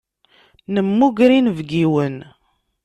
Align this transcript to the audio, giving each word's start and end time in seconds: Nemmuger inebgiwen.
Nemmuger 0.73 1.31
inebgiwen. 1.37 2.15